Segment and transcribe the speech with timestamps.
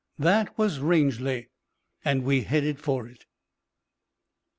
[0.17, 1.49] That was Rangely;
[2.03, 3.25] and we headed for it.